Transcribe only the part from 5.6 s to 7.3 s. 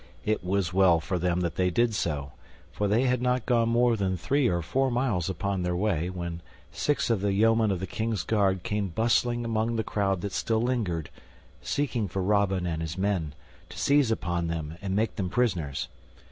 their way when six of